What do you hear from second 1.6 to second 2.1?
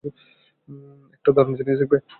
দেখবে?